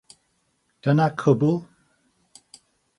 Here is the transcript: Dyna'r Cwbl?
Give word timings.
Dyna'r 0.81 1.15
Cwbl? 1.25 1.55